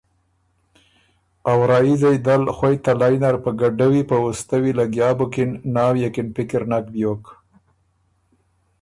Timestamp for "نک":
6.71-6.85